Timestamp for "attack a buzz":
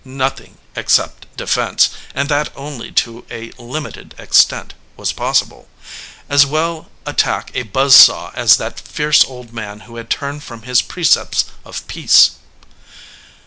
7.05-7.95